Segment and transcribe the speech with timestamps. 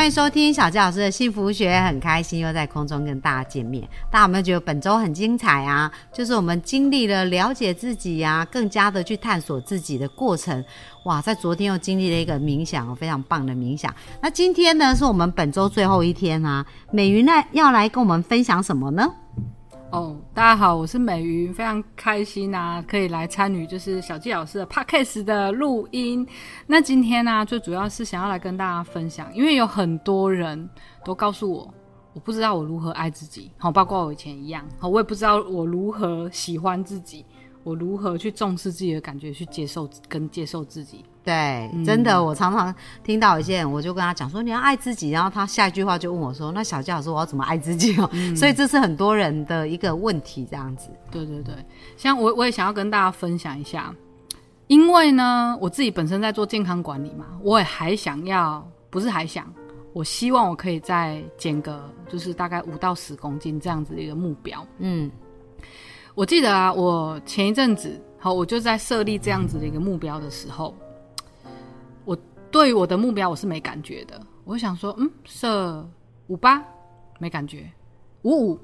[0.00, 3.86] 欢迎收听小纪老师的幸福学，很开心又在空中跟大家见面。
[4.10, 5.92] 大家有没有觉得本周很精彩啊？
[6.10, 10.64] 就是我们经历了了解自己呀、更加的去探索自己的过程。
[11.04, 13.94] 哇，在昨天又经历了一个冥想，非常棒的冥想。
[14.22, 16.64] 那今天呢，是我们本周最后一天啊。
[16.90, 19.06] 美云呢，要来跟我们分享什么呢？
[19.92, 26.24] 哦，大家好，我是美云，非常开心啊，可以来参与就是小纪老师的 podcast 的录音。
[26.68, 30.68] 那今天呢、最主要是想要来跟大家分享，因为有很多人
[31.04, 31.74] 都告诉我，
[32.12, 37.26] 我不知道我如何爱自己，好，包括我以前一样，好，我也不知道我如何喜欢自己，
[37.64, 41.04] 我如何去重视自己的感觉，去接受跟接受自己。
[41.22, 42.74] 对，真的，我常常
[43.04, 50.88] 听到有些人，我就跟他讲说你要爱自己，然后他下一句话就问我说：“那小佳老师，我要怎么爱自己哦？” 所以这是很多人的一个问题，这样子。
[51.10, 51.54] 对对对，
[51.96, 53.94] 像我我也想要跟大家分享一下，
[54.66, 59.52] 因为呢，我自己本身在做健康管理嘛，我也还想要，不是还想，
[59.92, 64.66] 我希望我可以再减个，就是大概五到十公斤这样子的一个目标。
[64.78, 65.10] 嗯
[66.14, 70.89] 我记得啊，我前一阵子，好，我就在设立这样子的一个目标的时候，我
[72.50, 74.20] 对于我的目标我是没感觉的。
[74.44, 75.88] 我想说，嗯，设
[76.26, 76.62] 五八
[77.18, 77.70] 没感觉，
[78.22, 78.60] 五五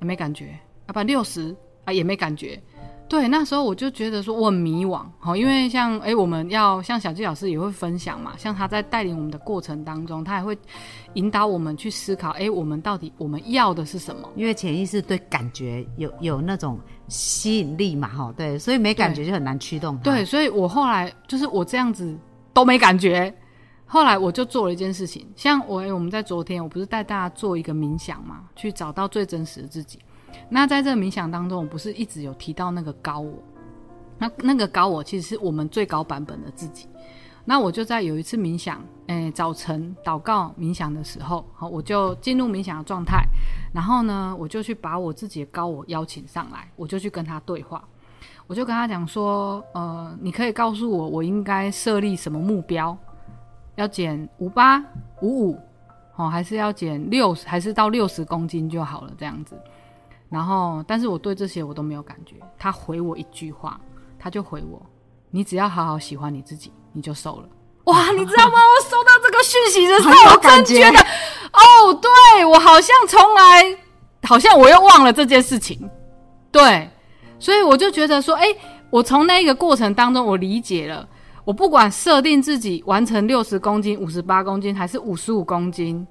[0.00, 2.60] 也没感觉，啊不六十啊也没感觉。
[3.08, 10.56] 对，那时候我就觉得说我很迷惘，好，因为像诶我们要像小纪老师也会分享嘛，像他在带领我们的过程当中，他也会
[11.14, 14.28] 引导我们去思考，诶，我们到底我们要的是什么？
[14.36, 20.04] 因为潜意识对感觉有有那种吸引力嘛，哈，对，所以没感觉就很难驱动它。
[20.04, 22.16] 对，所以我后来就是我这样子
[22.60, 23.34] 都没感觉，
[23.86, 29.98] 后来我就做了一件事情，像我、我们在昨天我不是带大家做一个冥想嘛，去找到最真实的自己。
[30.50, 33.42] 那在这个冥想当中，我不是一直有提到那个高我，
[34.18, 36.86] 那那个高我其实是我们最高版本的自己。
[37.46, 43.24] 那我就在有一次冥想，诶、早晨祷告冥想的时候，好，我就进入冥想的状态，
[43.72, 47.82] 然后呢，我就去把我自己的高我邀请上来，我就去跟他对话。
[48.50, 52.98] 我就跟他讲说，呃，你可以告诉我，我应该设立什么目标？
[53.76, 54.82] 要减五八
[55.20, 55.58] 五五，
[56.16, 59.56] 哦，还是要减六十，还是到六十公斤就好了这样子。
[60.28, 62.34] 然后，但是我对这些我都没有感觉。
[62.58, 63.80] 他回我一句话，
[64.18, 64.82] 他就回我
[65.30, 67.48] ：“你只要好好喜欢你自己，你就瘦了。”
[67.86, 68.54] 哇，你知道吗？
[68.54, 70.98] 我收到这个讯息的时候， 我真觉得，
[71.52, 73.78] 哦，对我好像从来，
[74.24, 75.88] 好像我又忘了这件事情。
[76.50, 76.90] 对，
[77.40, 78.44] 所以我就觉得说，哎、
[78.90, 81.08] 我从那个过程当中，我理解了，
[81.44, 86.06] 我不管设定自己完成六十公斤、五十八公斤，还是五十五公斤，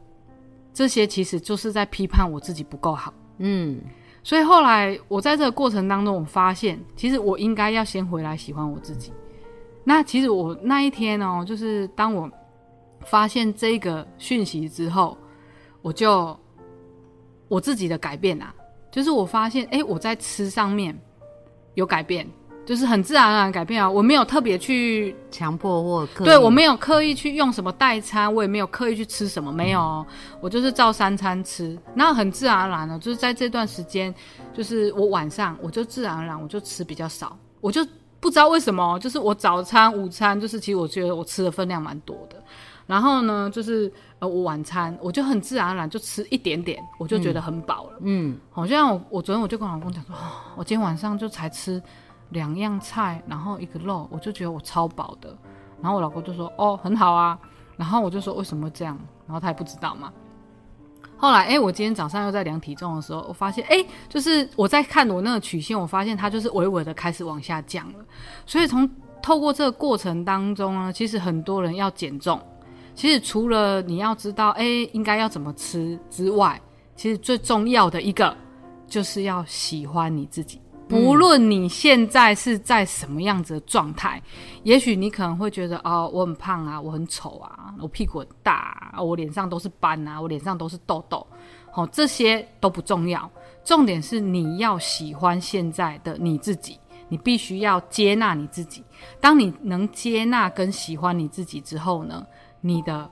[0.73, 3.13] 这些其实就是在批判我自己不够好。
[3.37, 3.79] 嗯，
[4.23, 9.13] 所以后来我在这个过程当中，我发现其实我应该要先回来喜欢我自己。
[9.83, 12.29] 那其实我那一天哦，就是当我
[13.05, 15.17] 发现这个讯息之后，
[15.81, 16.37] 我就
[17.47, 18.53] 我自己的改变啊，
[18.91, 20.95] 就是我发现，哎，我在吃上面
[21.79, 22.27] 有改变，
[22.65, 30.05] 就是很自然而然改变啊，我没有特别去强迫或刻意对我没有刻意去用什么代餐，我也没有刻意去吃什么，没有哦，
[30.41, 34.13] 我就是照三餐吃，那很自然而然的，就是在这段时间，
[34.53, 37.85] 就是我晚上我就自然而然我就吃比较少，我就
[38.19, 42.35] 不知道为什么哦，就是我早餐、午餐，就是其实我觉得我吃的分量蛮多的，
[42.89, 47.99] 然后呢，就是呃我晚餐我就很自然而然就吃一点点，我就觉得很饱了。
[47.99, 50.19] 嗯，好像我我昨天我就跟我老公讲说，哦
[50.55, 51.79] 我今天晚上就才吃
[52.29, 55.37] 两样菜，然后一个肉，我就觉得我超饱的。
[55.79, 57.37] 然后我老公就说，哦，很好啊。
[57.77, 58.97] 然后我就说为什么这样？
[59.27, 60.11] 然后他也不知道嘛。
[61.15, 67.99] 后来，哎、我今天早上又在量体重的时候，我发现，哎、就是我在看我那个曲线，我发现它就是微微的开始往下降了。
[68.47, 68.89] 所以从
[69.21, 72.41] 透过这个过程当中呢，其实很多人要减重，
[72.99, 76.61] 其实除了你要知道，哎、应该要怎么吃之外，
[76.97, 78.35] 其实最重要的一个
[78.89, 80.59] 就是要喜欢你自己。
[80.89, 84.21] 不论你现在是在什么样子的状态，
[84.63, 91.25] 也许你可能会觉得哦，我很胖啊，我很丑啊，我屁股很大、啊，我脸上都是斑啊，我脸上都是痘痘，
[91.71, 93.31] 好、这些都不重要，
[93.63, 98.83] 重点是你要喜欢现在的你自己，你必须要接纳你自己。
[99.21, 102.27] 当你能接纳跟喜欢你自己之后呢，
[102.61, 103.09] 你的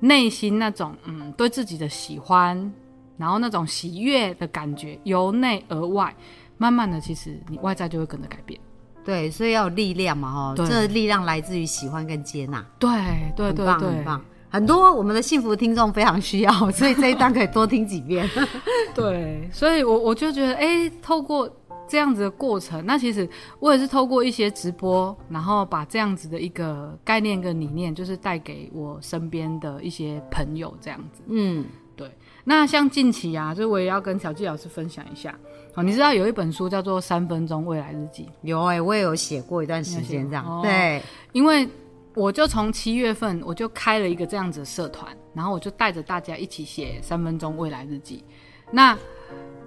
[0.00, 2.72] 内心那种嗯对自己的喜欢，
[3.16, 6.14] 然后那种喜悦的感觉，由内而外，
[6.58, 8.60] 慢慢的，其实你外在就会跟着改变。
[9.04, 12.90] 对，所以要有力量嘛，哈，对这力量来自于喜欢跟接纳，对
[13.36, 14.24] 对对很棒，对很，棒。
[14.48, 18.28] 很多我们的幸福听众非常需要，所以这一段可以多听几遍。
[18.94, 21.48] 对，所以我我就觉得，哎、透过
[21.88, 23.28] 这样子的过程，那其实
[23.60, 31.22] 我也是透过一些直播，然后把这样子的一个概念跟理念，就是带给我身边的一些朋友这样子。
[31.26, 32.10] 嗯，对
[32.44, 35.36] 那像近期啊，就是我也要跟小纪老师分享一下。
[35.74, 41.02] 哦，你知道有一本书叫做《三分钟未来日记》，有哎、我也有写过一段时间这样，对，
[41.32, 41.68] 因为
[42.14, 48.24] 我就从七月份我就开了一个这样子的社团，然后我就带着大家一起写三分钟未来日记。
[48.70, 48.96] 那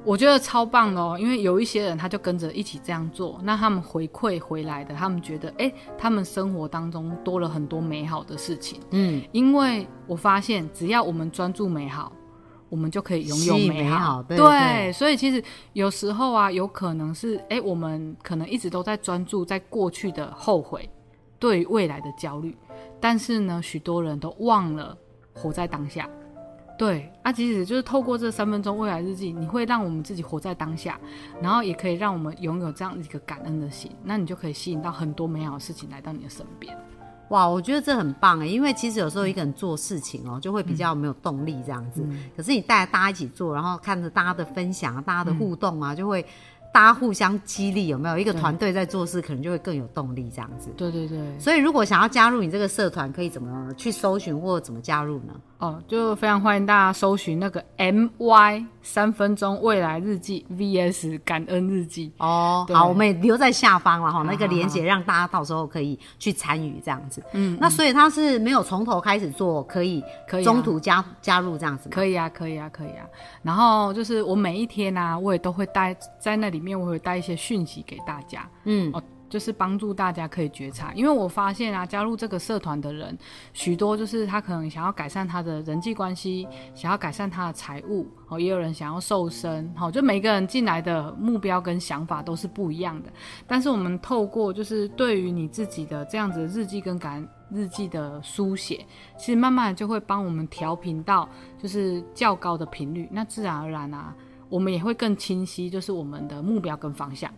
[0.06, 8.80] 我觉得超棒的哦，因为有一些人他就跟着一起这样做，那他们回馈回来的，他们觉得哎，他们生活当中多了很多美好的事情。
[8.92, 12.12] 嗯，因为我发现，只要我们专注美好，
[12.70, 15.44] 我们就可以拥有美美好对对对所以其实
[15.74, 20.90] 有时候啊，有可能是哎，我们可能一直都在专注在过去的后悔，
[21.38, 22.58] 对于未来的焦虑，
[23.02, 24.98] 但是呢，许多人都忘了
[25.34, 26.10] 活在当下。
[26.80, 30.98] 对，啊，其实就是透过这三分钟未来日记，你会让我们自己活在当下，
[31.42, 36.74] 然后也可以让我们拥有这样一个感恩的心，那你就可以吸引到很多美好的事情来到你的身边。
[37.32, 42.02] 哇，我觉得这很棒哎，因为其实有时候一个人做事情哦，就会比较没有动力这样子。
[42.38, 46.26] 可是你带着大家一起做，然后看着大家的分享、大家的互动啊，就会
[46.74, 48.18] 大家互相激励，有没有？
[48.18, 50.72] 一个团队在做事，可能就会更有动力这样子。
[50.78, 55.34] 对对对，所以，如果想要加入你这个社团，可以怎么去搜寻或怎么加入呢？
[55.60, 62.10] 哦，就非常欢迎大家搜寻那个 M Y 三分钟未来日记 VS 感恩日记。
[62.18, 67.22] 哦，好，我们也留在下方了哈，那个连接让大家到时候可以去参与这样子。
[67.34, 71.90] 嗯，那所以他是没有从头开始做，可以可以啊中途加加入这样子？
[71.90, 73.06] 可以啊，可以啊，可以啊。
[73.42, 78.50] 然后就是我每一天啊，我也都会带在那里面，我会带一些讯息给大家。
[78.64, 83.18] 嗯，哦，就是帮助大家可以觉察，因为我发现啊，加入这个社团的人，
[83.54, 93.10] 许多就是他可能想要改善他的人际关系，想要改善他的财务，哦，也有人想要瘦身，好、就每个人进来的目标跟想法都是不一样的。
[93.46, 98.86] 但是我们透过就是对于你自己的这样子日记跟感恩日记的书写，
[99.18, 101.30] 其实慢慢就会帮我们调频到
[101.62, 104.16] 就是较高的频率，那自然而然啊，
[104.50, 107.32] 我们也会更清晰，就是我们的目标跟方向。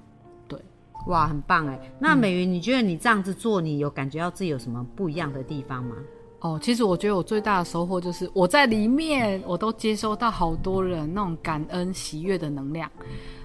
[1.07, 1.79] 哇，很棒哎。
[1.83, 5.95] 嗯那美云，你觉得你这样子做，你有感觉到自己有什么不一样的地方吗？
[6.39, 12.89] 哦，其实我觉得我最大的收获就是我在里面，我都接收到好多人那种感恩喜悦的能量。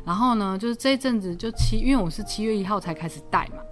[0.04, 3.62] 然后呢，就是这一阵子就七，因为我是七月一号才开始带嘛，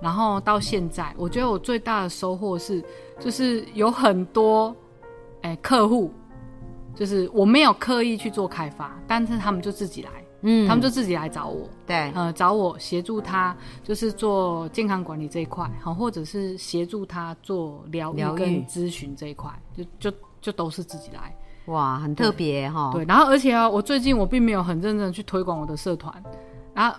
[0.00, 2.82] 然后到现在，我觉得我最大的收获是，
[3.18, 4.74] 就是有很多
[5.42, 6.10] 哎客户，
[6.94, 21.36] 就是我没有刻意去做开发，但是他们就自己来，嗯他们就自己来找我，对，呃，找我协助他，就是做健康管理这一块，好，或者是协助他做疗愈疗愈跟咨询这一块，就就就都是自己来。
[21.66, 22.90] 哇，很特别哈。
[22.92, 26.12] 对，然后而且啊，我最近我并没有很认真去推广我的社团，
[26.74, 26.96] 然后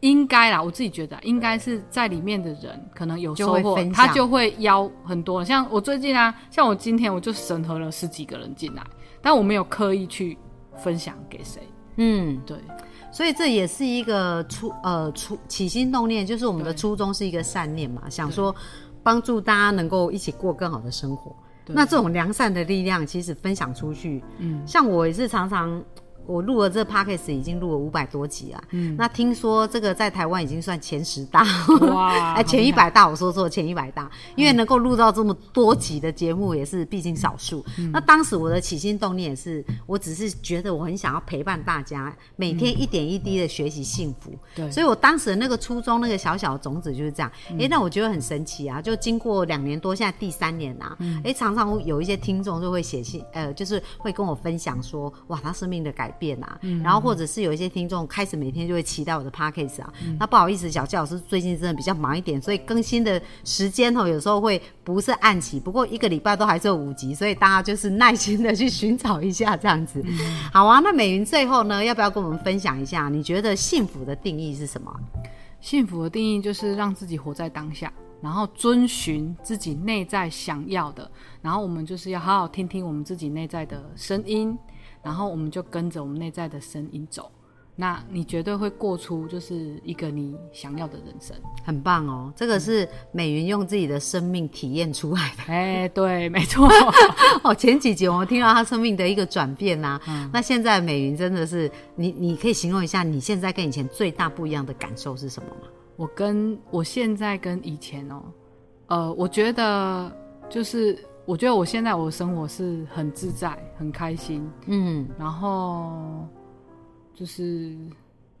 [0.00, 5.44] 应该啦，我自己觉得啊应该是在里面的人可能有收获他就会邀很多。
[5.44, 8.82] 像我最近啊，像我今天我就审核了十几个人进来，
[9.20, 10.38] 但我没有刻意去
[10.76, 11.60] 分享给谁。
[11.96, 12.56] 嗯，对，
[13.10, 18.54] 所以这也是一个初呃初起心动念，就是我们的初衷是一个善念嘛，想说
[19.02, 21.34] 帮助大家能够一起过更好的生活。
[21.68, 25.82] 那这种良善的力量，其实分享出去，嗯，像我也是常常。
[26.26, 31.44] 我录了这 podcast 已经录了五百多集啊，嗯，那听说这个在台湾已经算前十大，
[31.92, 37.64] 哇， 哎，前一百大，我说错，前一百大，因为能够录到这么多集的节目，也是毕竟少数。
[37.78, 37.90] 嗯。
[37.92, 44.30] 那当时我的起心动念也是，我只是觉得我很想要陪伴大家，每天一点一滴的学习幸福。
[44.30, 44.70] 嗯对。
[44.70, 47.30] 所以我当时的那个初衷，那个小小的种子就是这样。
[47.50, 47.58] 嗯。
[47.60, 48.80] 哎、那我觉得很神奇啊！
[48.82, 51.20] 就经过两年多，现在第三年啊，嗯。
[51.24, 59.92] 哎、常常有一些听众就会写信，呃，就是会跟我分享说，哇，他生命的改变啊，嗯然后或者是有一些听众开始每天就会期待我的 podcast 啊。
[60.04, 70.04] 嗯那不好意思，小纪老师最近真的比较忙一点，所以更新的时间哦，有时候会不是按期，不过一个礼拜都还是有五集，所以大家就是耐心的去寻找一下这样子。
[70.52, 74.94] 好啊，那美云最后呢，要不要跟我们分享一下，你觉得幸福的定义是什么？
[75.60, 81.10] 幸福的定义就是让自己活在当下，然后遵循自己内在想要的，
[81.42, 84.56] 然后我们就是要好好听听我们自己内在的声音，
[85.06, 87.30] 然后我们就跟着我们内在的声音走。
[87.76, 91.36] 那你绝对会过出就是一个你想要的人生。
[91.64, 95.44] 很棒哦，这个是美云用自己的生命体验出来的。
[95.52, 96.68] 哎，对，没错。
[97.44, 100.00] 哦，前几集我们听到她生命的一个转变呐、
[100.32, 105.68] 那现在美云真的是，你你可以形容一下你现在跟以前最大不一样的感受是什么吗？
[105.94, 108.22] 我跟我现在跟以前哦，
[108.86, 110.10] 呃，我觉得
[110.48, 116.24] 就是我觉得我现在我的生活是很自在、很开心，嗯，然后
[117.12, 117.76] 就是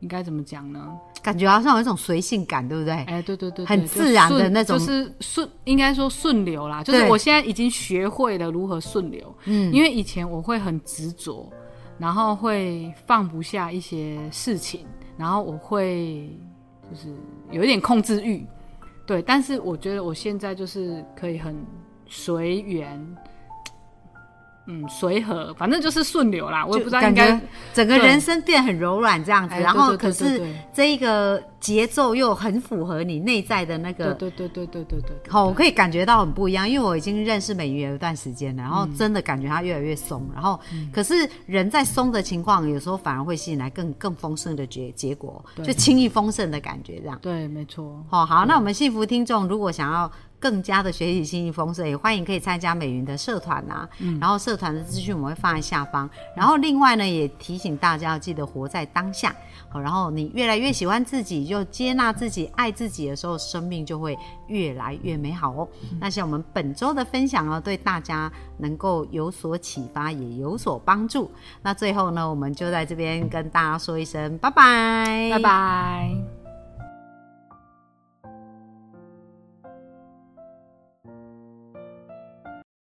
[0.00, 0.96] 应该怎么讲呢？
[1.20, 2.94] 感觉好像有一种随性感，对不对？
[2.94, 6.84] 哎，对对对很自然的那种就是顺，应该说顺流啦。
[6.84, 11.50] 就是我现在已经学会了如何顺流，嗯，因为以前我会很执着，
[11.98, 16.30] 然后会放不下一些事情，然后我会
[16.88, 17.12] 就是
[17.50, 18.46] 有一点控制欲，
[19.04, 19.20] 对。
[19.20, 21.56] 但是我觉得我现在就是可以很
[22.08, 23.16] 随缘
[24.68, 27.40] 嗯随和反正就是顺流啦我也不知道应该
[27.72, 30.40] 整个人生变很柔软这样子然后可是
[30.72, 40.58] 这一个节奏又很符合你内在的那个对对对对对对好我可以感觉到很不一样因为我已经认识美云有一段时间了然后真的感觉她越来越松然后
[40.92, 41.14] 可是
[41.46, 47.18] 人在松的情况有时候反而会吸引来更更丰盛的结结果就轻易丰盛的感觉这样。
[47.22, 48.04] 对没错。
[48.08, 56.08] 好好那我们幸福听众如果想要更加的学习幸运丰盛，也欢迎可以参加美云的社团呐、嗯然后社团的资讯我们会放在下方。
[56.36, 59.34] 然后另外呢，也提醒大家要记得活在当下。
[59.68, 64.16] 好，然后你越来越喜欢自己，就接纳自己、爱自己的时候，生命就会
[64.46, 65.68] 越来越美好哦。
[65.82, 71.30] 嗯那像我们本周的分享呢，对大家能够有所启发，也有所帮助。
[71.62, 76.35] 那最后呢，我们就在这边跟大家说一声拜拜，拜拜。